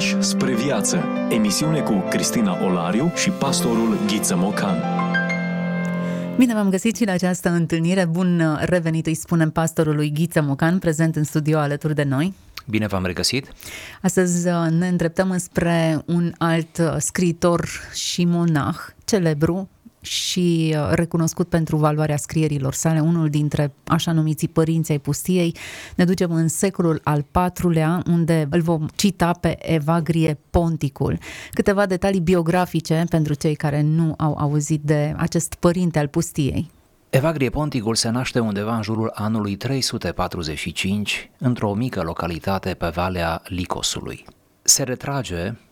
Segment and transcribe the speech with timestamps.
[0.00, 1.04] Pași spre viață.
[1.30, 4.76] Emisiune cu Cristina Olariu și pastorul Ghiță Mocan.
[6.36, 8.04] Bine v-am găsit și la această întâlnire.
[8.04, 12.34] Bun revenit, îi spunem pastorului Ghiță Mocan, prezent în studio alături de noi.
[12.66, 13.52] Bine v-am regăsit!
[14.02, 19.68] Astăzi uh, ne îndreptăm spre un alt uh, scriitor și monah celebru,
[20.00, 25.56] și uh, recunoscut pentru valoarea scrierilor sale, unul dintre așa numiții părinți ai pustiei.
[25.96, 27.24] Ne ducem în secolul al
[27.58, 31.18] IV-lea, unde îl vom cita pe Evagrie Ponticul.
[31.50, 36.70] Câteva detalii biografice pentru cei care nu au auzit de acest părinte al pustiei.
[37.10, 44.24] Evagrie Ponticul se naște undeva în jurul anului 345, într-o mică localitate pe Valea Licosului.
[44.62, 45.69] Se retrage Uh,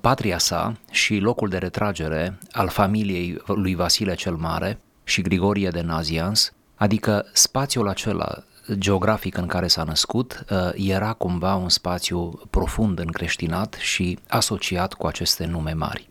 [0.00, 5.80] patria sa și locul de retragere al familiei lui Vasile cel Mare și Grigorie de
[5.80, 12.98] Nazians, adică spațiul acela geografic în care s-a născut, uh, era cumva un spațiu profund
[12.98, 16.08] încreștinat și asociat cu aceste nume mari.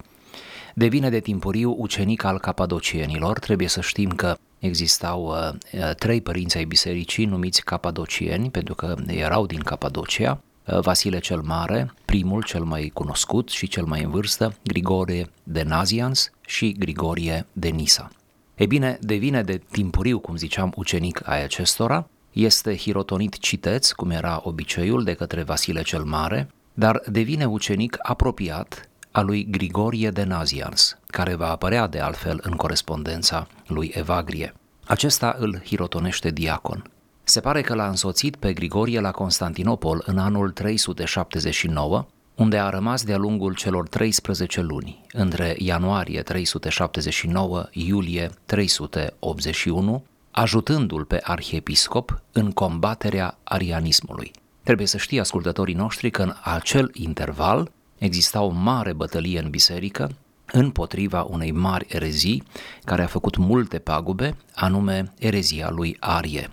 [0.73, 6.65] Devine de timpuriu ucenic al capadocienilor, trebuie să știm că existau uh, trei părinți ai
[6.65, 12.91] bisericii numiți capadocieni, pentru că erau din Capadocia, Uh, Vasile cel Mare, primul, cel mai
[12.93, 18.09] cunoscut și cel mai în vârstă, Grigorie de Nazians și Grigorie de Nisa.
[18.55, 24.41] E bine, devine de timpuriu, cum ziceam, ucenic ai acestora, este hirotonit citeț, cum era
[24.43, 30.97] obiceiul de către Vasile cel Mare, dar devine ucenic apropiat a lui Grigorie de Nazians,
[31.07, 34.53] care va apărea de altfel în corespondența lui Evagrie.
[34.85, 36.89] Acesta îl hirotonește diacon.
[37.27, 43.03] Se pare că l-a însoțit pe Grigorie la Constantinopol în anul 379, unde a rămas
[43.03, 53.37] de-a lungul celor 13 luni, între ianuarie 379 iulie 381, ajutându-l pe arhiepiscop în combaterea
[53.43, 54.31] arianismului.
[54.63, 60.09] Trebuie să știe ascultătorii noștri că în acel interval exista o mare bătălie în biserică
[60.51, 62.43] împotriva unei mari erezii
[62.83, 66.49] care a făcut multe pagube, anume erezia lui Arie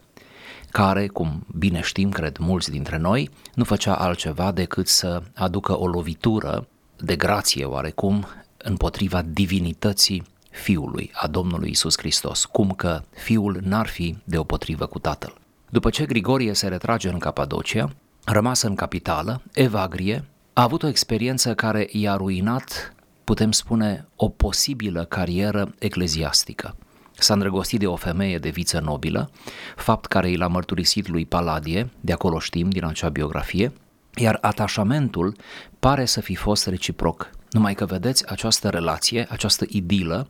[0.73, 5.87] care, cum bine știm, cred mulți dintre noi, nu făcea altceva decât să aducă o
[5.87, 6.67] lovitură
[6.97, 14.17] de grație oarecum împotriva divinității Fiului, a Domnului Isus Hristos, cum că Fiul n-ar fi
[14.25, 15.35] deopotrivă cu Tatăl.
[15.71, 17.91] După ce Grigorie se retrage în Capadocia,
[18.25, 22.95] rămas în capitală, Evagrie, a avut o experiență care i-a ruinat,
[23.25, 26.77] putem spune, o posibilă carieră ecleziastică
[27.19, 29.31] s-a îndrăgostit de o femeie de viță nobilă,
[29.77, 33.73] fapt care i l-a mărturisit lui Paladie, de acolo știm din acea biografie,
[34.15, 35.37] iar atașamentul
[35.79, 37.31] pare să fi fost reciproc.
[37.51, 40.29] Numai că vedeți această relație, această idilă,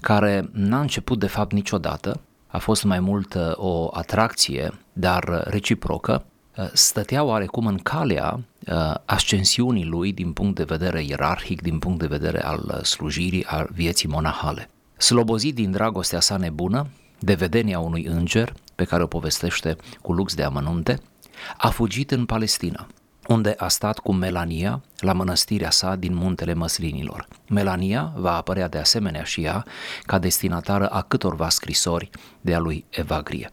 [0.00, 6.24] care n-a început de fapt niciodată, a fost mai mult uh, o atracție, dar reciprocă,
[6.56, 11.98] uh, stătea oarecum în calea uh, ascensiunii lui din punct de vedere ierarhic, din punct
[11.98, 14.68] de vedere al slujirii, al vieții monahale.
[14.96, 16.86] Slobozit din dragostea sa nebună,
[17.18, 21.00] de vedenia unui înger, pe care o povestește cu lux de amănunte,
[21.56, 22.86] a fugit în Palestina,
[23.28, 27.28] unde a stat cu Melania la mănăstirea sa din muntele Măslinilor.
[27.48, 29.64] Melania va apărea de asemenea și ea
[30.02, 33.52] ca destinatară a câtorva scrisori de a lui Evagrie.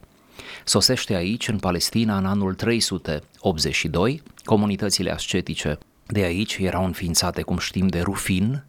[0.63, 7.88] Sosește aici, în Palestina, în anul 382, comunitățile ascetice de aici erau înființate, cum știm,
[7.88, 8.63] de Rufin,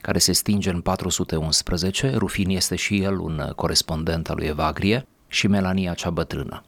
[0.00, 5.46] care se stinge în 411, Rufin este și el un corespondent al lui Evagrie și
[5.46, 6.62] Melania cea bătrână.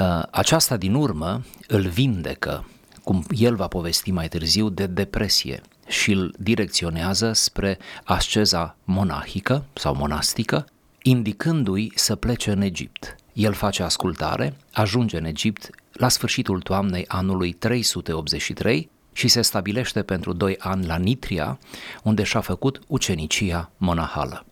[0.00, 2.68] Uh, aceasta din urmă îl vindecă,
[3.04, 9.94] cum el va povesti mai târziu, de depresie și îl direcționează spre asceza monahică sau
[9.94, 10.66] monastică,
[11.02, 13.16] indicându-i să plece în Egipt.
[13.32, 20.32] El face ascultare, ajunge în Egipt la sfârșitul toamnei anului 383 și se stabilește pentru
[20.32, 21.58] doi ani la Nitria,
[22.02, 24.46] unde și-a făcut ucenicia monahală.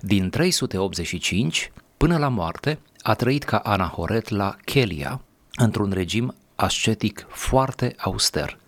[0.00, 5.20] Din 385 până la moarte a trăit ca anahoret la Chelia,
[5.54, 8.58] într-un regim ascetic foarte auster.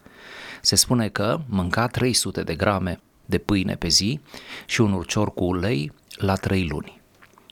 [0.62, 4.20] Se spune că mânca 300 de grame de pâine pe zi
[4.66, 7.00] și un urcior cu ulei la trei luni.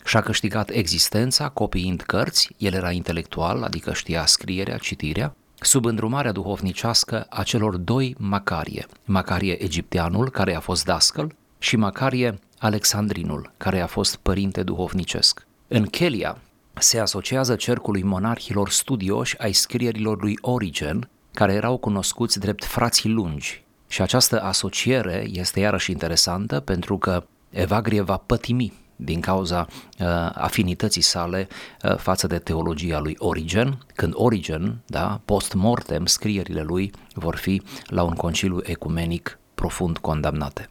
[0.04, 7.26] Și-a câștigat existența copiind cărți, el era intelectual, adică știa scrierea, citirea, sub îndrumarea duhovnicească
[7.28, 13.86] a celor doi Macarie, Macarie egipteanul, care a fost dascăl, și Macarie Alexandrinul, care a
[13.86, 15.46] fost părinte duhovnicesc.
[15.68, 16.38] În Chelia
[16.74, 23.64] se asociază cercului monarhilor studioși ai scrierilor lui Origen, care erau cunoscuți drept frații lungi.
[23.88, 31.02] Și această asociere este iarăși interesantă pentru că Evagrie va pătimi din cauza uh, afinității
[31.02, 31.48] sale
[31.82, 38.02] uh, față de teologia lui Origen, când Origen, da, post-mortem, scrierile lui vor fi la
[38.02, 40.68] un conciliu ecumenic profund condamnate.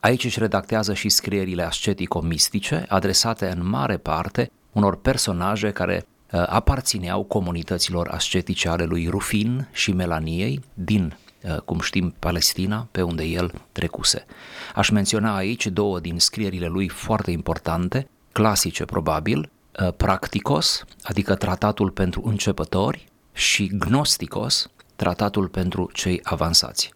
[0.00, 7.22] Aici își redactează și scrierile ascetico-mistice, adresate în mare parte unor personaje care uh, aparțineau
[7.22, 11.23] comunităților ascetice ale lui Rufin și Melaniei din uh,
[11.64, 14.24] cum știm, Palestina, pe unde el trecuse.
[14.74, 19.50] Aș menționa aici două din scrierile lui foarte importante, clasice probabil,
[19.80, 26.92] uh, Practicos, adică tratatul pentru începători, și Gnosticos, tratatul pentru cei avansați.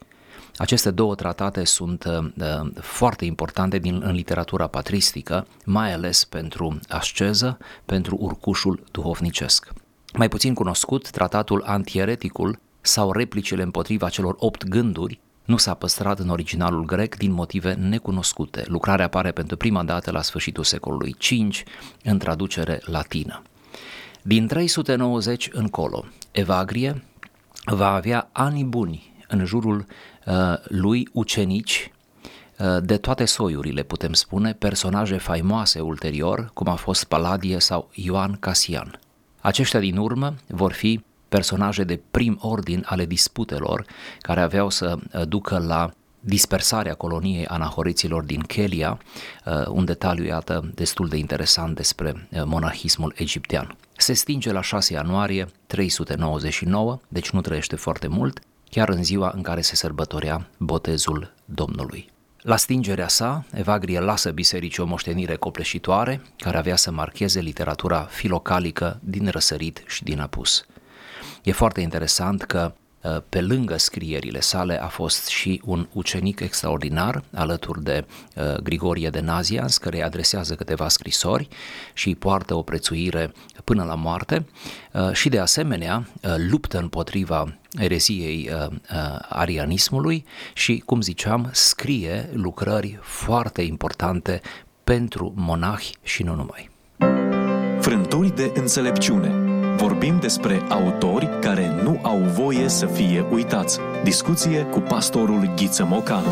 [0.57, 6.79] Aceste două tratate sunt uh, uh, foarte importante din, în literatura patristică, mai ales pentru
[6.89, 9.73] asceză, pentru urcușul duhovnicesc.
[10.13, 12.59] Mai puțin cunoscut, tratatul antiereticul
[12.89, 18.65] sau replicile împotriva celor opt gânduri nu s-a păstrat în originalul grec din motive necunoscute.
[18.67, 21.69] Lucrarea apare pentru prima dată la sfârșitul secolului V
[22.05, 23.43] în traducere latină.
[24.23, 27.05] Din 390 încolo, Evagrie
[27.65, 29.87] va avea ani buni în jurul
[30.27, 30.35] uh,
[30.65, 31.93] lui ucenici
[32.59, 38.37] uh, de toate soiurile, putem spune, personaje faimoase ulterior, cum a fost Paladie sau Ioan
[38.41, 39.01] Casian.
[39.41, 43.87] Aceștia din urmă vor fi personaje de prim ordin ale disputelor
[44.21, 45.91] care aveau să uh, ducă la
[46.21, 48.99] dispersarea coloniei anahoriților din Chelia,
[49.69, 53.77] un detaliu, iată, destul de interesant despre monahismul egiptean.
[53.97, 58.41] Se stinge la 6 ianuarie 399, deci nu trăiește foarte mult,
[58.71, 62.11] chiar în ziua în care se sărbătorea botezul Domnului.
[62.43, 69.01] La stingerea sa, Evagrie lasă bisericii o moștenire copleșitoare care avea să marcheze literatura filocalică
[69.03, 70.67] din răsărit și din apus.
[71.49, 72.73] E foarte interesant că
[73.03, 78.05] Uh, pe lângă scrierile sale a fost și un ucenic extraordinar alături de
[78.37, 81.49] uh, Grigorie de Nazians, care îi adresează câteva scrisori
[81.93, 83.33] și îi poartă o prețuire
[83.65, 84.47] până la moarte
[84.93, 86.07] uh, și de asemenea
[86.51, 88.51] luptă împotriva ereziei
[89.29, 94.41] arianismului și, cum ziceam, scrie lucrări foarte importante
[94.85, 96.71] pentru monahi și nu numai.
[97.81, 99.48] Frânturi de înțelepciune
[99.79, 103.79] Vorbim despre autori care nu au voie să fie uitați.
[104.05, 106.29] Discuție cu pastorul Ghiță Mocanu.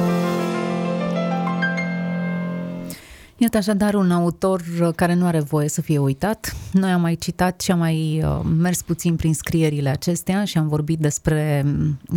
[3.37, 4.63] Iată așadar un autor
[4.97, 6.57] care nu are voie să fie uitat.
[6.73, 10.69] Noi am mai citat și am mai uh, mers puțin prin scrierile acestea și am
[10.69, 11.65] vorbit despre,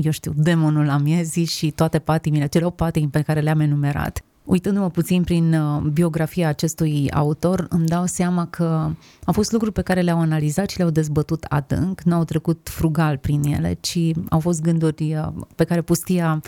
[0.02, 4.24] eu știu, demonul amiezii și toate patimile, cele o patimi pe care le-am enumerat.
[4.50, 8.92] Uitându-mă puțin prin uh, biografia acestui autor, îmi dau seama că
[9.24, 13.18] au fost lucruri pe care le-au analizat și le-au dezbătut adânc, nu au trecut frugal
[13.18, 13.98] prin ele, ci
[14.30, 16.42] au fost gânduri uh, pe care pustia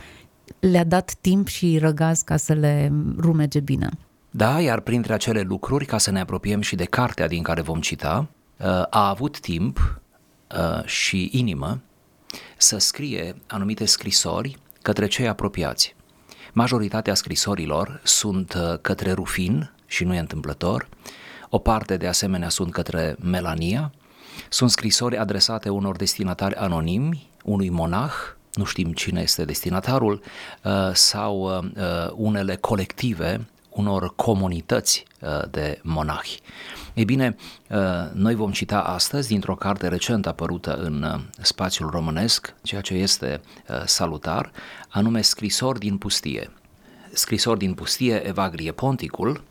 [0.59, 3.89] le-a dat timp și răgaz ca să le rumege bine.
[4.31, 7.80] Da, iar printre acele lucruri, ca să ne apropiem și de cartea din care vom
[7.80, 8.27] cita,
[8.57, 10.01] uh, a avut timp
[10.86, 11.80] și inimă
[12.57, 15.95] să scrie anumite scrisori către cei apropiați.
[16.53, 20.88] Majoritatea scrisorilor sunt uh, către Rufin și nu e întâmplător,
[21.50, 23.92] o parte de asemenea sunt către Melania,
[24.50, 28.13] sunt scrisori adresate unor destinatari anonimi, unui monah,
[28.53, 30.21] nu știm cine este destinatarul,
[30.63, 35.06] uh, sau uh, unele colective unor comunități
[35.51, 36.39] de monahi.
[36.94, 37.36] Ei bine,
[38.14, 43.42] noi vom cita astăzi dintr-o carte recent apărută în spațiul românesc, ceea ce este
[43.86, 44.52] salutar,
[44.90, 46.51] anume Scrisori din pustie.
[47.13, 49.44] Scrisori din pustie, Evagrie Ponticul,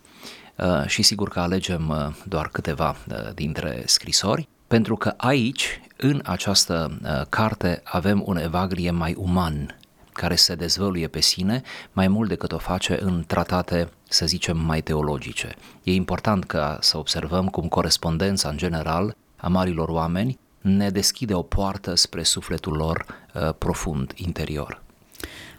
[0.85, 2.95] și sigur că alegem doar câteva
[3.33, 6.99] dintre scrisori, pentru că aici, în această
[7.29, 9.77] carte, avem un Evagrie mai uman,
[10.13, 11.61] care se dezvăluie pe sine
[11.91, 15.55] mai mult decât o face în tratate, să zicem, mai teologice.
[15.83, 21.41] E important ca să observăm cum corespondența în general a marilor oameni ne deschide o
[21.41, 24.81] poartă spre sufletul lor uh, profund, interior.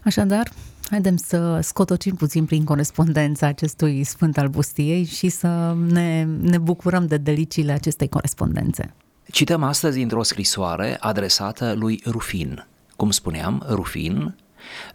[0.04, 0.48] Așadar,
[0.90, 7.06] haidem să scotocim puțin prin corespondența acestui Sfânt al Bustiei și să ne, ne bucurăm
[7.06, 8.94] de deliciile acestei corespondențe.
[9.30, 12.66] Cităm astăzi într-o scrisoare adresată lui Rufin.
[12.96, 14.36] Cum spuneam, Rufin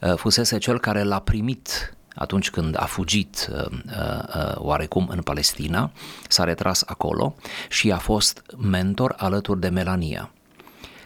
[0.01, 5.91] uh, fusese cel care l-a primit atunci când a fugit uh, uh, oarecum în Palestina,
[6.27, 7.35] s-a retras acolo
[7.69, 10.31] și a fost mentor alături de Melania.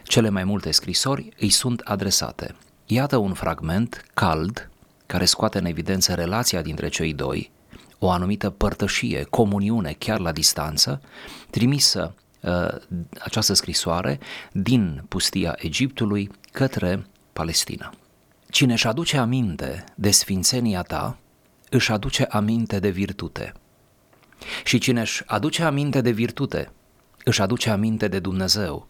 [0.02, 2.54] Cele mai multe scrisori îi sunt adresate.
[2.86, 4.70] Iată un fragment cald
[5.06, 7.50] care scoate în evidență relația dintre cei doi,
[7.98, 11.00] o anumită părtășie, comuniune chiar la distanță,
[11.50, 12.68] trimisă uh,
[13.18, 14.20] această scrisoare
[14.52, 17.92] din pustia Egiptului către Palestina.
[18.52, 21.18] Cine își aduce aminte de sfințenia ta,
[21.70, 23.52] își aduce aminte de virtute.
[24.64, 26.72] Și cine își aduce aminte de virtute,
[27.24, 28.86] își aduce aminte de Dumnezeu,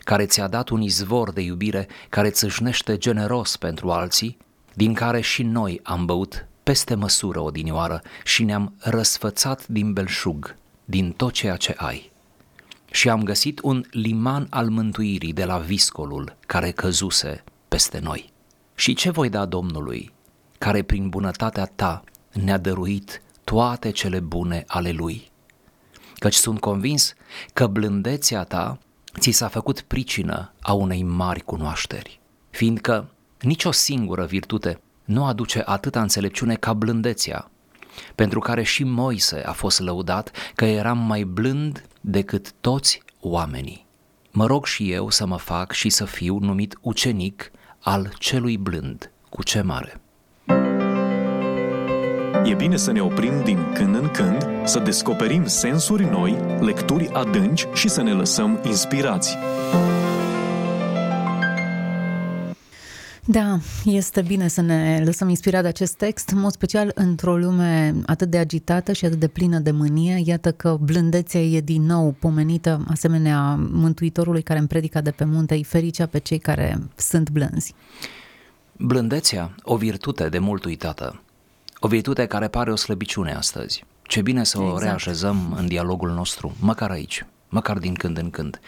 [0.00, 4.36] care ți-a dat un izvor de iubire care țâșnește generos pentru alții,
[4.74, 11.12] din care și noi am băut peste măsură odinioară și ne-am răsfățat din belșug, din
[11.12, 12.10] tot ceea ce ai.
[12.90, 18.34] Și am găsit un liman al mântuirii de la viscolul care căzuse peste noi.
[18.78, 20.12] Și ce voi da Domnului,
[20.58, 25.30] care prin bunătatea ta ne-a dăruit toate cele bune ale Lui?
[26.18, 27.14] Căci sunt convins
[27.52, 28.78] că blândețea ta
[29.18, 36.00] ți s-a făcut pricină a unei mari cunoașteri, fiindcă nicio singură virtute nu aduce atâta
[36.00, 37.50] înțelepciune ca blândețea,
[38.14, 43.86] pentru care și Moise a fost lăudat că eram mai blând decât toți oamenii.
[44.30, 47.50] Mă rog și eu să mă fac și să fiu numit ucenic
[47.88, 50.00] al celui blând, cu ce mare.
[52.44, 57.66] E bine să ne oprim din când în când, să descoperim sensuri noi, lecturi adânci
[57.74, 59.36] și să ne lăsăm inspirați.
[63.28, 67.94] Da, este bine să ne lăsăm inspirat de acest text, în mod special într-o lume
[68.06, 70.22] atât de agitată și atât de plină de mânie.
[70.24, 75.54] Iată că blândețea e din nou pomenită, asemenea Mântuitorului care îmi predica de pe munte,
[75.54, 77.74] îi fericea pe cei care sunt blânzi.
[78.72, 81.22] Blândețea, o virtute de mult uitată,
[81.78, 83.84] o virtute care pare o slăbiciune astăzi.
[84.02, 84.76] Ce bine să exact.
[84.76, 88.60] o reașezăm în dialogul nostru, măcar aici, măcar din când în când.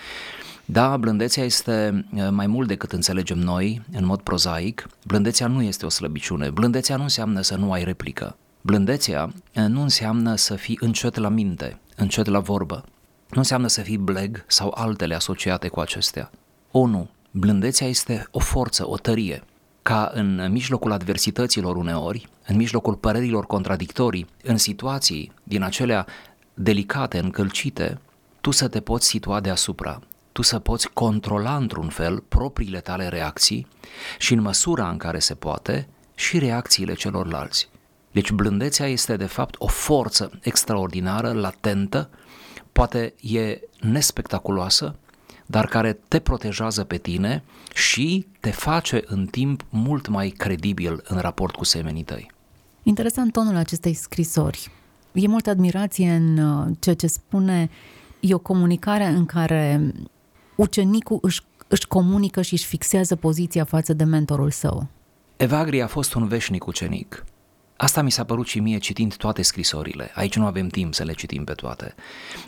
[0.71, 4.87] Da, blândețea este mai mult decât înțelegem noi, în mod prozaic.
[5.07, 6.51] Blândețea nu este o slăbiciune.
[6.51, 8.37] Blândețea nu înseamnă să nu ai replică.
[8.61, 12.85] Blândețea nu înseamnă să fii încet la minte, încet la vorbă.
[13.31, 16.31] Nu înseamnă să fii bleg sau altele asociate cu acestea.
[16.71, 17.09] O, nu.
[17.31, 19.43] Blândețea este o forță, o tărie,
[19.83, 26.07] ca în mijlocul adversităților uneori, în mijlocul părerilor contradictorii, în situații din acelea
[26.55, 27.99] delicate, încălcite,
[28.41, 30.01] tu să te poți situa deasupra,
[30.39, 33.67] tu să poți controla într-un fel propriile tale reacții
[34.19, 37.69] și în măsura în care se poate și reacțiile celorlalți.
[38.13, 42.11] Deci blândețea este de fapt o forță extraordinară, latentă,
[42.73, 44.97] poate e nespectaculoasă,
[45.47, 47.43] dar care te protejează pe tine
[47.75, 52.31] și te face în timp mult mai credibil în raport cu semenii tăi.
[52.83, 54.71] Interesant tonul acestei scrisori.
[55.13, 57.71] E multă admirație în uh, ceea ce spune,
[58.21, 59.93] e o comunicare în care
[60.59, 64.87] ucenicul își, își comunică și își fixează poziția față de mentorul său.
[65.37, 67.25] Evagri a fost un veșnic ucenic.
[67.77, 70.11] Asta mi s-a părut și mie citind toate scrisorile.
[70.15, 71.95] Aici nu avem timp să le citim pe toate.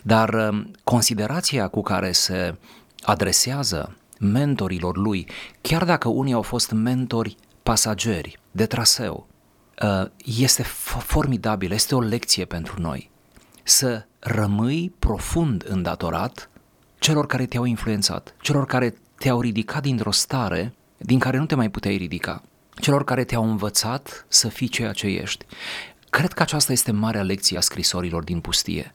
[0.02, 2.56] Dar uh, considerația cu care se
[3.02, 5.26] adresează mentorilor lui,
[5.60, 9.26] chiar dacă unii au fost mentori pasageri de traseu,
[9.82, 10.62] uh, este
[10.98, 13.10] formidabil, este o lecție pentru noi.
[13.62, 16.50] Să rămâi profund îndatorat
[17.00, 21.70] celor care te-au influențat, celor care te-au ridicat dintr-o stare din care nu te mai
[21.70, 22.42] puteai ridica,
[22.80, 25.44] celor care te-au învățat să fii ceea ce ești.
[26.10, 28.94] Cred că aceasta este marea lecție a scrisorilor din pustie.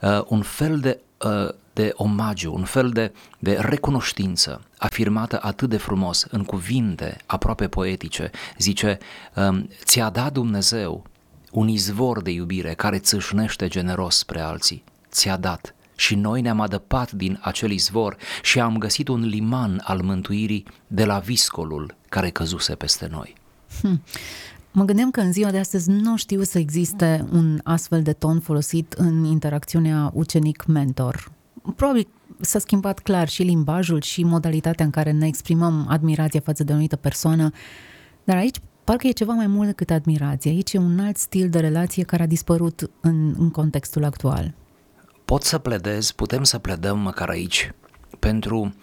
[0.00, 5.76] Uh, un fel de uh, de omagiu, un fel de, de recunoștință afirmată atât de
[5.76, 8.30] frumos în cuvinte aproape poetice.
[8.58, 8.98] Zice,
[9.34, 11.04] um, ți-a dat Dumnezeu
[11.50, 14.84] un izvor de iubire care țâșnește generos spre alții.
[15.10, 20.00] Ți-a dat și noi ne-am adăpat din acel izvor și am găsit un liman al
[20.02, 23.34] mântuirii de la viscolul care căzuse peste noi.
[23.80, 24.02] Hmm.
[24.72, 28.40] Mă gândeam că în ziua de astăzi nu știu să existe un astfel de ton
[28.40, 31.32] folosit în interacțiunea ucenic-mentor.
[31.76, 32.08] Probabil
[32.40, 36.72] s-a schimbat clar și limbajul și modalitatea în care ne exprimăm admirația față de o
[36.72, 37.50] anumită persoană,
[38.24, 40.50] dar aici parcă e ceva mai mult decât admirație.
[40.50, 44.54] Aici e un alt stil de relație care a dispărut în, în contextul actual.
[45.28, 47.70] Pot să pledez, putem să pledăm măcar aici
[48.18, 48.74] pentru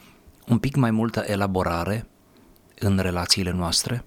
[0.48, 2.08] un pic mai multă elaborare
[2.80, 4.06] în relațiile noastre,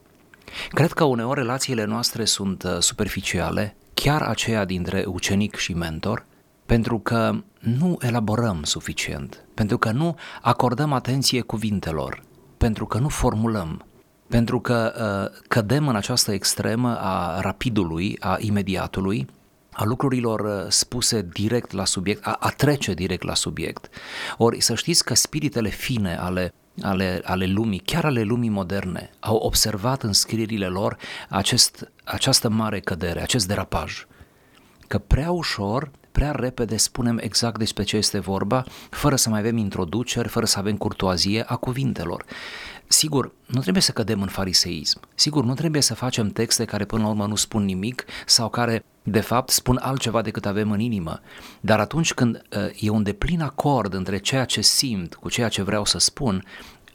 [0.68, 6.26] Cred că uneori relațiile noastre sunt uh, superficiale, chiar aceea dintre ucenic și mentor,
[6.66, 12.22] pentru că nu elaborăm suficient, pentru că nu acordăm atenție cuvintelor,
[12.58, 13.84] pentru că nu formulăm,
[14.28, 19.26] pentru că uh, cădem în această extremă a rapidului, a imediatului,
[19.78, 23.88] a lucrurilor uh, spuse direct la subiect, a, a trece direct la subiect.
[24.36, 29.36] Ori să știți că spiritele fine ale ale, ale lumii, chiar ale lumii moderne, au
[29.36, 30.96] observat în scrierile lor
[31.28, 34.06] acest, această mare cădere, acest derapaj.
[34.86, 39.56] Că prea ușor, prea repede spunem exact despre ce este vorba, fără să mai avem
[39.56, 42.24] introduceri, fără să avem curtoazie a cuvintelor.
[42.86, 45.00] Sigur, nu trebuie să cădem în fariseism.
[45.14, 48.84] Sigur, nu trebuie să facem texte care până la urmă nu spun nimic sau care
[49.10, 51.20] de fapt spun altceva decât avem în inimă,
[51.60, 55.62] dar atunci când uh, e un deplin acord între ceea ce simt cu ceea ce
[55.62, 56.44] vreau să spun,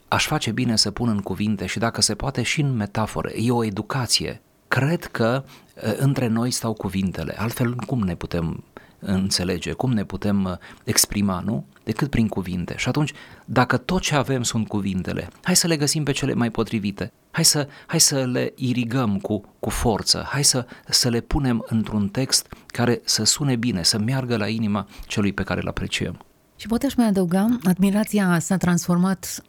[0.08, 3.50] aș face bine să pun în cuvinte și dacă se poate și în metaforă, e
[3.50, 4.40] o educație.
[4.68, 8.64] Cred că uh, între noi stau cuvintele, altfel cum ne putem
[8.98, 11.66] înțelege, cum ne putem uh, exprima, nu?
[11.84, 12.74] Decât prin cuvinte.
[12.76, 13.12] Și atunci,
[13.44, 17.12] dacă tot ce avem sunt cuvintele, hai să le găsim pe cele mai potrivite.
[17.30, 22.08] Hai să, hai să le irigăm cu, cu forță, hai să, să le punem într-un
[22.08, 26.24] text care să sune bine, să meargă la inima celui pe care îl apreciem.
[26.56, 29.42] Și poate aș mai adăuga, admirația s-a transformat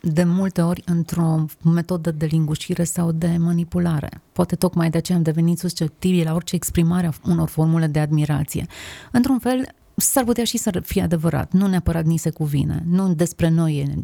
[0.00, 4.20] de multe ori într-o metodă de lingușire sau de manipulare.
[4.32, 8.66] Poate tocmai de aceea am devenit susceptibili la orice exprimare a unor formule de admirație.
[9.12, 9.68] Într-un fel,
[10.00, 13.94] s-ar putea și să fie adevărat, nu neapărat ni se cuvine, nu despre noi e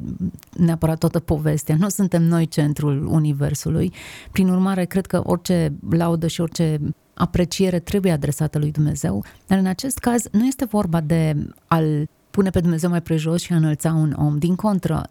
[0.65, 3.93] neapărat toată povestea, nu suntem noi centrul universului.
[4.33, 6.81] Prin urmare, cred că orice laudă și orice
[7.15, 12.51] apreciere trebuie adresată lui Dumnezeu, dar în acest caz nu este vorba de al pune
[12.51, 14.39] pe Dumnezeu mai prejos și a înălța un om.
[14.39, 15.11] Din contră,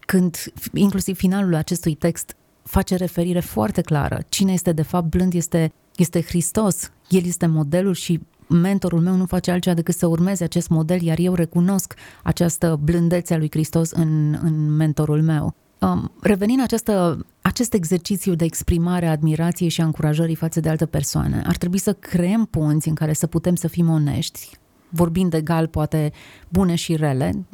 [0.00, 0.36] când
[0.72, 4.18] inclusiv finalul acestui text face referire foarte clară.
[4.28, 6.90] Cine este de fapt blând este, este Hristos.
[7.08, 11.18] El este modelul și mentorul meu nu face altceva decât să urmeze acest model, iar
[11.18, 15.54] eu recunosc această blândețe a lui Hristos în, în mentorul meu.
[15.80, 20.86] Um, revenind această, acest exercițiu de exprimare a admirației și a încurajării față de altă
[20.86, 24.50] persoană, ar trebui să creăm punți în care să putem să fim onești,
[24.88, 26.12] vorbind egal, poate
[26.48, 27.46] bune și rele,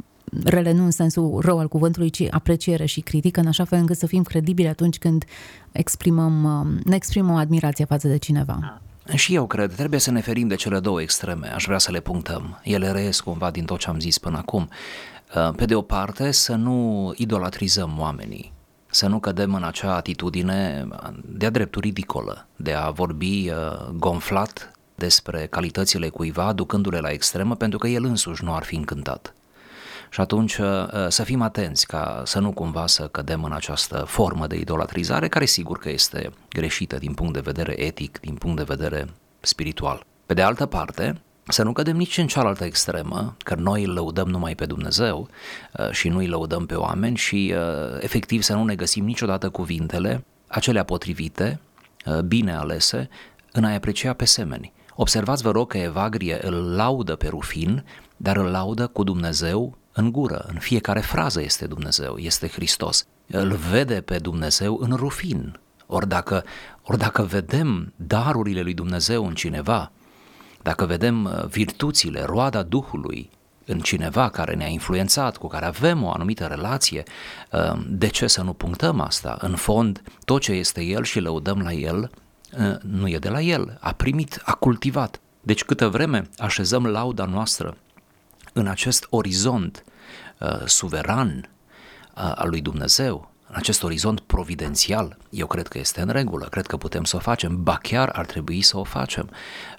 [0.44, 3.96] rele nu în sensul rău al cuvântului, ci apreciere și critică, în așa fel încât
[3.96, 5.24] să fim credibili atunci când
[5.72, 8.80] exprimăm, um, ne exprimăm admirația față de cineva.
[9.14, 12.00] Și eu cred, trebuie să ne ferim de cele două extreme, aș vrea să le
[12.00, 12.60] punctăm.
[12.62, 14.68] Ele reiesc cumva din tot ce am zis până acum.
[15.34, 18.52] Uh, pe de o parte, să nu idolatrizăm oamenii,
[18.86, 20.88] să nu cădem în acea atitudine
[21.24, 27.78] de-a dreptul ridicolă, de a vorbi uh, gonflat despre calitățile cuiva, ducându-le la extremă, pentru
[27.78, 29.34] că el însuși nu ar fi încântat.
[30.12, 30.66] Și atunci uh,
[31.08, 35.44] să fim atenți ca să nu cumva să cădem în această formă de idolatrizare, care
[35.44, 39.08] sigur că este greșită din punct de vedere etic, din punct de vedere
[39.40, 40.04] spiritual.
[40.26, 44.28] Pe de altă parte, să nu cădem nici în cealaltă extremă, că noi îl lăudăm
[44.28, 45.28] numai pe Dumnezeu
[45.72, 49.48] uh, și nu îi lăudăm pe oameni și uh, efectiv să nu ne găsim niciodată
[49.48, 51.60] cuvintele acelea potrivite,
[52.24, 53.08] bine alese,
[53.52, 54.72] în a aprecia pe semeni.
[54.94, 57.84] Observați, vă rog, că Evagrie îl laudă pe Rufin,
[58.16, 63.06] dar îl laudă cu Dumnezeu în gură, în fiecare frază este Dumnezeu, este Hristos.
[63.26, 65.58] Îl vede pe Dumnezeu în rufin.
[65.86, 66.44] Ori dacă,
[66.82, 69.92] ori dacă vedem darurile lui Dumnezeu în cineva,
[70.62, 73.30] dacă vedem uh, virtuțile, roada Duhului
[73.64, 77.02] în cineva care ne-a influențat, cu care avem o anumită relație,
[77.52, 79.36] uh, de ce să nu punctăm asta?
[79.40, 82.10] În fond, tot ce este El și lăudăm la El,
[82.58, 85.20] uh, nu e de la El, a primit, a cultivat.
[85.40, 87.76] Deci câtă vreme așezăm lauda noastră
[88.52, 89.84] în acest orizont
[90.38, 91.48] uh, suveran
[92.16, 96.66] uh, al lui Dumnezeu, în acest orizont providențial, eu cred că este în regulă, cred
[96.66, 99.30] că putem să o facem, ba chiar ar trebui să o facem.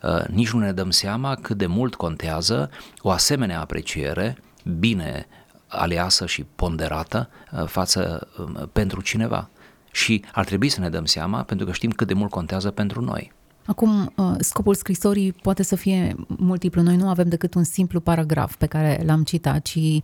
[0.03, 2.69] Uh, nici nu ne dăm seama cât de mult contează
[3.01, 4.37] o asemenea apreciere
[4.79, 5.27] bine
[5.67, 9.49] aleasă și ponderată uh, față uh, pentru cineva.
[9.91, 13.01] Și ar trebui să ne dăm seama pentru că știm cât de mult contează pentru
[13.01, 13.31] noi.
[13.65, 16.81] Acum, uh, scopul scrisorii poate să fie multiplu.
[16.81, 20.01] Noi nu avem decât un simplu paragraf pe care l-am citat, ci uh,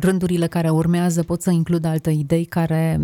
[0.00, 3.00] rândurile care urmează pot să includă alte idei care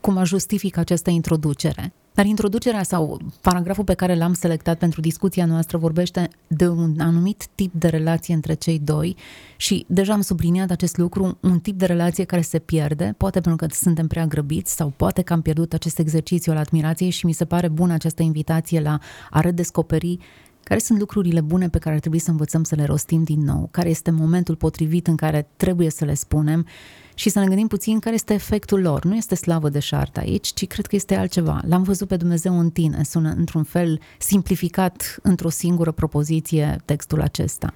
[0.00, 1.92] cum justifică această introducere.
[2.14, 7.46] Dar introducerea sau paragraful pe care l-am selectat pentru discuția noastră vorbește de un anumit
[7.54, 9.16] tip de relație între cei doi
[9.56, 13.66] și deja am subliniat acest lucru, un tip de relație care se pierde, poate pentru
[13.66, 17.32] că suntem prea grăbiți sau poate că am pierdut acest exercițiu al admirației și mi
[17.32, 18.98] se pare bună această invitație la
[19.30, 20.18] a redescoperi
[20.64, 23.68] care sunt lucrurile bune pe care ar trebui să învățăm să le rostim din nou?
[23.70, 26.66] Care este momentul potrivit în care trebuie să le spunem?
[27.14, 29.04] Și să ne gândim puțin care este efectul lor.
[29.04, 31.60] Nu este slavă de șartă aici, ci cred că este altceva.
[31.66, 37.72] L-am văzut pe Dumnezeu în tine, sună într-un fel simplificat într-o singură propoziție textul acesta.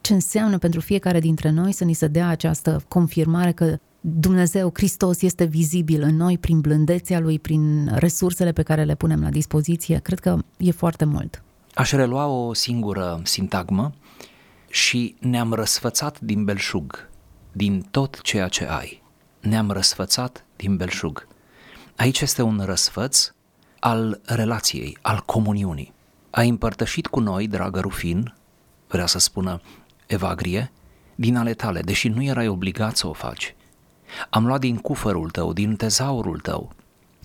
[0.00, 5.22] Ce înseamnă pentru fiecare dintre noi să ni se dea această confirmare că Dumnezeu, Hristos
[5.22, 9.98] este vizibil în noi prin blândețea Lui, prin resursele pe care le punem la dispoziție,
[9.98, 11.42] cred că e foarte mult.
[11.74, 13.92] Aș relua o singură sintagmă
[14.70, 17.08] și ne-am răsfățat din belșug,
[17.52, 19.02] din tot ceea ce ai.
[19.40, 21.28] Ne-am răsfățat din belșug.
[21.96, 23.32] Aici este un răsfăț
[23.78, 25.92] al relației, al comuniunii.
[26.30, 28.34] Ai împărtășit cu noi, dragă Rufin,
[28.88, 29.60] vrea să spună
[30.06, 30.72] Evagrie,
[31.14, 33.54] din ale tale, deși nu erai obligat să o faci.
[34.30, 36.72] Am luat din cufărul tău, din tezaurul tău,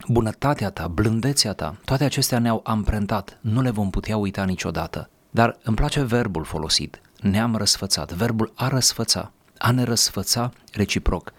[0.07, 5.09] bunătatea ta, blândețea ta, toate acestea ne-au amprentat, nu le vom putea uita niciodată.
[5.29, 11.33] Dar îmi place verbul folosit, ne-am răsfățat, verbul a răsfăța, a ne răsfăța reciproc.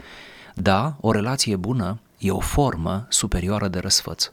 [0.54, 4.30] Da, o relație bună e o formă superioară de răsfăț.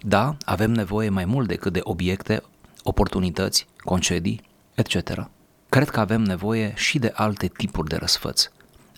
[0.00, 2.42] Da, avem nevoie mai mult decât de obiecte,
[2.82, 4.40] oportunități, concedii,
[4.74, 5.28] etc.
[5.68, 8.48] Cred că avem nevoie și de alte tipuri de răsfăț,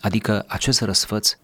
[0.01, 1.39] adică acest răsfăț uh,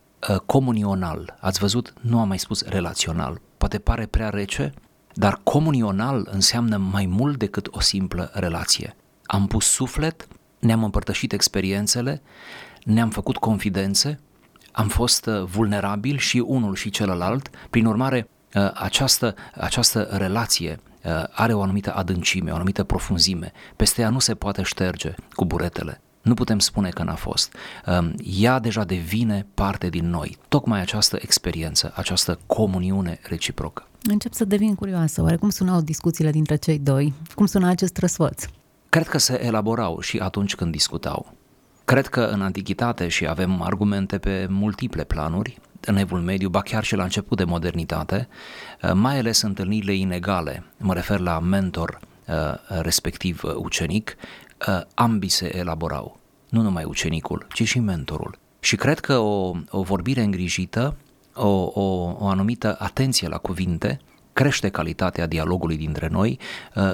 [0.46, 1.36] comunional.
[1.40, 1.92] Ați văzut?
[2.00, 3.40] Nu am mai spus relațional.
[3.56, 4.72] Poate pare prea rece,
[5.12, 8.96] dar comunional înseamnă mai mult decât o simplă relație.
[9.26, 12.22] Am pus suflet, ne-am împărtășit experiențele,
[12.84, 14.20] ne-am făcut confidențe,
[14.72, 21.24] am fost uh, vulnerabili și unul și celălalt, prin urmare uh, această, această relație uh,
[21.30, 26.00] are o anumită adâncime, o anumită profunzime, peste ea nu se poate șterge cu buretele.
[26.26, 27.54] Nu putem spune că n-a fost.
[27.86, 30.36] Um, ea deja devine parte din noi.
[30.48, 33.86] Tocmai această experiență, această comuniune reciprocă.
[34.02, 35.22] Încep să devin curioasă.
[35.22, 37.12] Oare cum sunau discuțiile dintre cei doi?
[37.34, 38.44] Cum suna acest răsfăț?
[38.88, 41.32] Cred că se elaborau și atunci când discutau.
[41.84, 46.84] Cred că în antichitate și avem argumente pe multiple planuri, în evul mediu, ba chiar
[46.84, 48.28] și la început de modernitate,
[48.82, 52.34] uh, mai ales întâlnirile inegale, mă refer la mentor uh,
[52.82, 54.16] respectiv uh, ucenic,
[54.94, 58.38] ambii se elaborau, nu numai ucenicul, ci și mentorul.
[58.60, 60.96] Și cred că o, o vorbire îngrijită,
[61.34, 64.00] o, o, o anumită atenție la cuvinte,
[64.32, 66.38] crește calitatea dialogului dintre noi,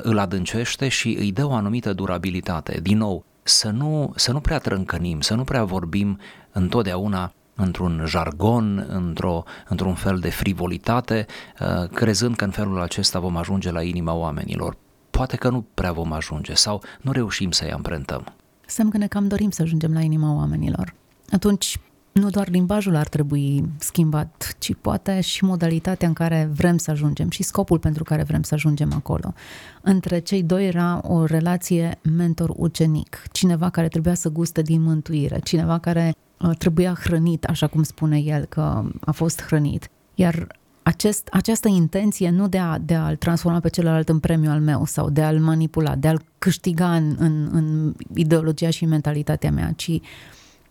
[0.03, 2.81] îl adâncește și îi dă o anumită durabilitate.
[2.83, 6.19] Din nou, să nu, să nu prea trâncănim, să nu prea vorbim
[6.53, 11.27] întotdeauna într-un jargon, într-o, într-un fel de frivolitate,
[11.61, 14.77] uh, crezând că în felul acesta vom ajunge la inima oamenilor.
[15.13, 18.25] Poate că nu prea vom ajunge sau nu reușim să-i amprentăm.
[18.67, 20.95] Semn că ne cam dorim să ajungem la inima oamenilor.
[21.31, 21.79] Atunci
[22.13, 27.31] nu doar limbajul ar trebui schimbat, ci poate și modalitatea în care vrem să ajungem
[27.31, 29.35] și scopul pentru care vrem să ajungem acolo.
[29.81, 35.79] Între cei doi era o relație mentor-ucenic, cineva care trebuia să guste din mântuire, cineva
[35.79, 39.89] care uh, trebuia hrănit, așa cum spune el că a fost hrănit.
[40.15, 40.47] Iar
[40.83, 44.85] acest, această intenție nu de, a, de a-l transforma pe celălalt în premiu al meu
[44.85, 50.01] sau de a-l manipula, de a-l câștiga în, în, în ideologia și mentalitatea mea, ci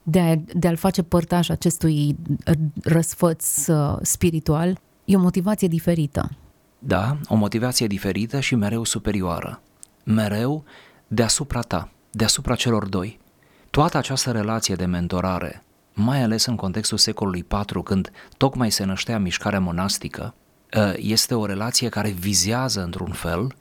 [0.03, 2.15] de, a, de a-l face părtaș acestui
[2.83, 6.29] răsfăț uh, spiritual, e o motivație diferită.
[6.79, 9.61] Da, o motivație diferită și mereu superioară.
[10.03, 10.63] Mereu
[11.07, 13.19] deasupra ta, deasupra celor doi.
[13.69, 19.19] Toată această relație de mentorare, mai ales în contextul secolului IV, când tocmai se năștea
[19.19, 20.33] mișcarea monastică,
[20.77, 23.55] uh, este o relație care vizează, într-un fel,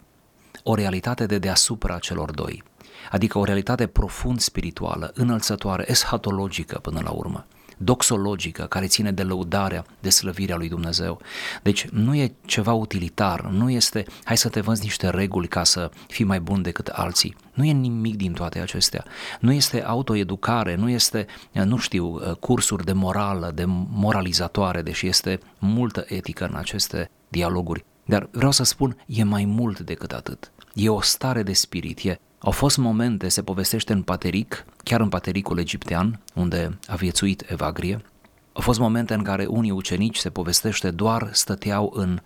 [0.62, 2.62] o realitate de deasupra celor doi
[3.10, 7.46] adică o realitate profund spirituală, înălțătoare, eschatologică până la urmă
[7.82, 11.20] doxologică care ține de lăudarea, de slăvirea lui Dumnezeu.
[11.62, 15.90] Deci nu e ceva utilitar, nu este hai să te vânzi niște reguli ca să
[16.08, 17.36] fii mai bun decât alții.
[17.54, 19.04] Nu e nimic din toate acestea.
[19.40, 26.04] Nu este autoeducare, nu este, nu știu, cursuri de morală, de moralizatoare, deși este multă
[26.08, 27.84] etică în aceste dialoguri.
[28.04, 30.52] Dar vreau să spun, e mai mult decât atât.
[30.74, 35.08] E o stare de spirit, e au fost momente, se povestește în Pateric, chiar în
[35.08, 38.02] Patericul egiptean, unde a viețuit Evagrie,
[38.52, 42.20] au fost momente în care unii ucenici, se povestește, doar stăteau în,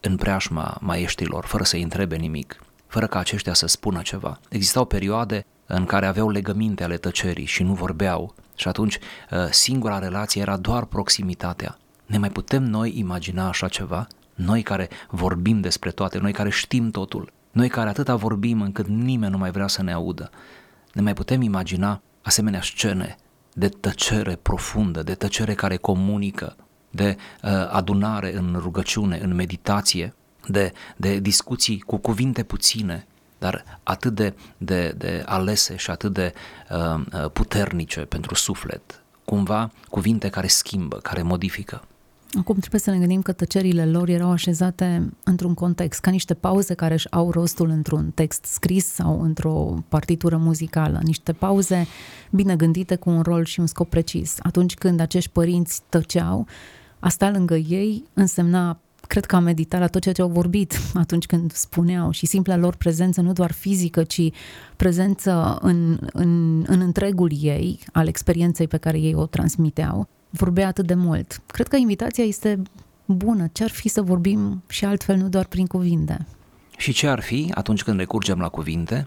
[0.00, 4.40] în preajma maieștilor, fără să-i întrebe nimic, fără ca aceștia să spună ceva.
[4.48, 8.98] Existau perioade în care aveau legăminte ale tăcerii și nu vorbeau și atunci
[9.30, 11.78] uh, singura relație era doar proximitatea.
[12.06, 14.06] Ne mai putem noi imagina așa ceva?
[14.34, 19.32] Noi care vorbim despre toate, noi care știm totul, noi care atâta vorbim încât nimeni
[19.32, 20.30] nu mai vrea să ne audă,
[20.92, 23.16] ne mai putem imagina asemenea scene
[23.52, 26.56] de tăcere profundă, de tăcere care comunică,
[26.90, 30.14] de uh, adunare în rugăciune, în meditație,
[30.46, 33.06] de, de discuții cu cuvinte puține,
[33.38, 36.32] dar atât de, de, de alese și atât de
[36.70, 41.82] uh, uh puternice pentru suflet, cumva cuvinte care schimbă, care modifică.
[42.34, 46.74] Acum trebuie să ne gândim că tăcerile lor erau așezate într-un context, ca niște pauze
[46.74, 51.86] care își au rostul într-un text scris sau într-o partitură muzicală, niște pauze
[52.30, 54.36] bine gândite cu un rol și un scop precis.
[54.42, 56.46] Atunci când acești părinți tăceau,
[56.98, 60.80] a sta lângă ei însemna cred că a meditat la tot ceea ce au vorbit
[60.94, 62.10] atunci când spuneau.
[62.10, 64.30] Și simpla lor prezență, nu doar fizică, ci
[64.76, 70.86] prezență în, în, în întregul ei, al experienței pe care ei o transmiteau, vorbea atât
[70.86, 71.40] de mult.
[71.46, 72.62] Cred că invitația este
[73.04, 73.48] bună.
[73.52, 76.26] Ce ar fi să vorbim și altfel, nu doar prin cuvinte?
[76.76, 79.06] Și ce ar fi, atunci când recurgem la cuvinte,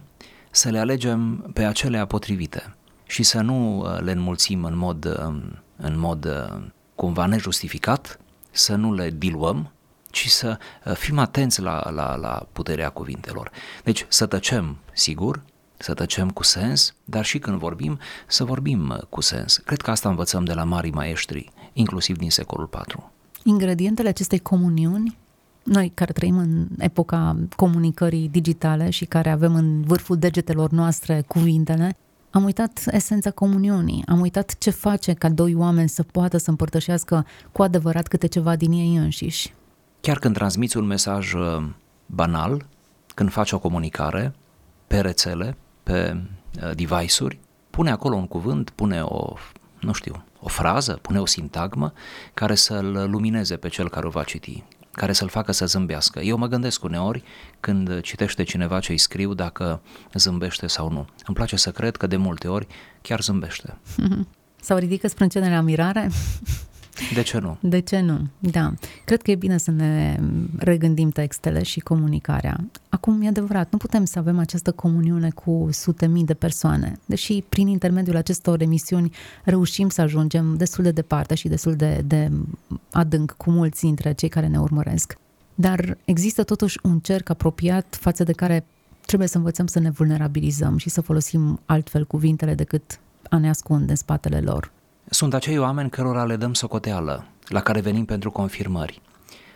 [0.52, 2.74] să le alegem pe acelea potrivite
[3.06, 5.42] și să nu uh, le înmulțim în mod, um,
[5.76, 6.62] în mod uh,
[6.96, 8.20] cumva nejustificat,
[8.52, 9.72] să nu le diluăm,
[10.10, 13.52] ci să uh, fim atenți la, la, la puterea cuvintelor.
[13.84, 15.42] Deci să tăcem, sigur,
[15.80, 19.58] să tăcem cu sens, dar și când vorbim, să vorbim uh, cu sens.
[19.58, 23.10] Cred că asta învățăm de la marii maestri, inclusiv din secolul IV.
[23.44, 25.18] Ingredientele acestei comuniuni
[25.64, 31.96] noi care trăim în epoca comunicării digitale și care avem în vârful degetelor noastre cuvintele,
[32.32, 37.26] am uitat esența comuniunii, am uitat ce face ca doi oameni să poată să împărtășească
[37.52, 39.54] cu adevărat câte ceva din ei înșiși.
[40.02, 41.70] Chiar când transmiți un mesaj uh,
[42.06, 42.66] banal,
[43.16, 44.34] când faci o comunicare
[44.88, 45.58] pe rețele,
[45.90, 46.22] pe
[46.64, 49.34] uh, device-uri, pune acolo un cuvânt, pune o,
[49.80, 51.94] nu știu, o frază, pune o sintagmă
[52.34, 56.20] care să-l lumineze pe cel care o va citi, care să-l facă să zâmbească.
[56.20, 57.24] Eu mă gândesc uneori
[57.60, 59.82] când citește cineva ce îi scriu dacă
[60.14, 61.08] zâmbește sau nu.
[61.26, 62.68] Îmi place să cred că de multe ori
[63.02, 63.78] chiar zâmbește.
[64.62, 66.10] Sau ridică sprâncenele la mirare?
[67.14, 67.58] De ce nu?
[67.60, 68.28] De ce nu?
[68.40, 68.74] Da.
[69.06, 70.20] Cred că e bine să ne
[70.58, 72.58] regândim textele și comunicarea.
[72.90, 77.44] Acum, e adevărat, nu putem să avem această comuniune cu sute mii de persoane, deși
[77.50, 79.12] prin intermediul acestor emisiuni
[79.44, 82.32] reușim să ajungem destul de departe și destul de, de
[82.92, 85.18] adânc cu mulți dintre cei care ne urmăresc.
[85.56, 88.66] Dar există totuși un cerc apropiat față de care
[89.06, 93.90] trebuie să învățăm să ne vulnerabilizăm și să folosim altfel cuvintele decât a ne ascunde
[93.90, 94.72] în spatele lor.
[95.12, 99.02] Sunt acei oameni cărora le dăm socoteală, la care venim pentru confirmări.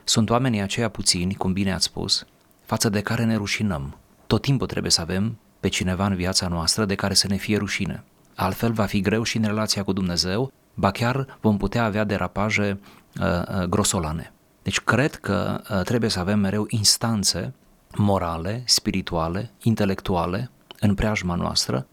[0.04, 2.26] Sunt oamenii aceia puțini, cum bine ați spus,
[2.66, 3.98] față de care ne rușinăm.
[4.28, 7.58] Tot timpul trebuie să avem pe cineva în viața noastră de care să ne fie
[7.58, 8.04] rușine.
[8.36, 12.80] Altfel va fi greu și în relația cu Dumnezeu, ba chiar vom putea avea derapaje
[13.20, 14.34] uh, uh, grosolane.
[14.64, 17.54] Deci cred că uh, trebuie să avem mereu instanțe
[17.96, 21.88] morale, spirituale, intelectuale în preajma noastră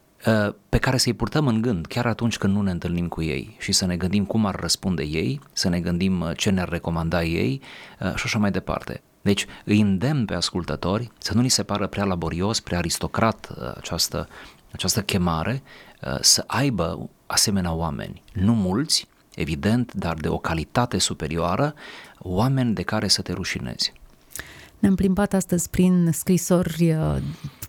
[0.69, 3.71] pe care să-i purtăm în gând chiar atunci când nu ne întâlnim cu ei și
[3.71, 7.61] să ne gândim cum ar răspunde ei, să ne gândim uh, ce ne-ar recomanda ei
[7.99, 9.01] uh, și așa mai departe.
[9.21, 14.27] Deci îi îndemn pe ascultători să nu ni se pară prea laborios, prea aristocrat această,
[14.71, 15.61] această chemare,
[16.21, 21.73] să aibă asemenea oameni, nu mulți, evident, dar de o calitate superioară,
[22.19, 23.93] oameni de care să te rușinezi.
[24.81, 27.17] Ne-am plimbat astăzi prin scrisori uh,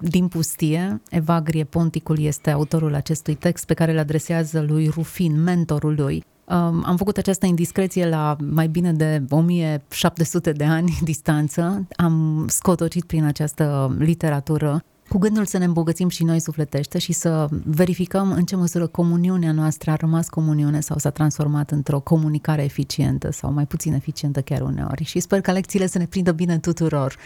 [0.01, 1.03] din pustie.
[1.11, 6.25] Evagrie Ponticul este autorul acestui text pe care îl adresează lui Rufin, mentorul lui.
[6.44, 11.87] Um, am făcut această indiscreție la mai bine de 1700 de ani distanță.
[11.96, 17.48] Am scotocit prin această literatură cu gândul să ne îmbogățim și noi sufletește și să
[17.64, 23.33] verificăm în ce măsură comuniunea noastră a rămas comuniune sau s-a transformat într-o comunicare eficientă
[23.33, 25.05] sau mai puțin eficientă chiar uneori.
[25.05, 27.16] Și sper că lecțiile să ne prindă bine tuturor.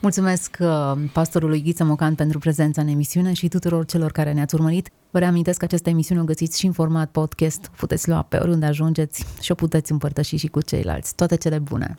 [0.00, 4.90] Mulțumesc uh, pastorului Ghiță Mocan pentru prezența în emisiune și tuturor celor care ne-ați urmărit.
[5.10, 7.70] Vă reamintesc că această emisiune o găsiți și în format podcast.
[7.76, 11.14] Puteți lua pe oriunde ajungeți și o puteți împărtăși și cu ceilalți.
[11.14, 11.98] Toate cele bune!